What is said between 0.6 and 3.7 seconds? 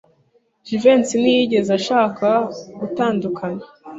Jivency ntiyigeze ashaka gutandukana.